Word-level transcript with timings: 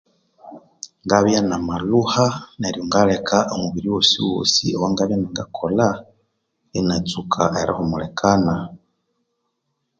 Ngabya 1.05 1.39
namalhuha, 1.49 2.25
neryo 2.59 2.83
ngaleka 2.89 3.37
omubiri 3.53 3.87
wosi 3.93 4.17
wosi 4.31 4.65
owangabya 4.77 5.15
ininga 5.17 5.45
kolha 5.57 5.89
inatsuka 6.79 7.41
erihumulikana 7.61 8.55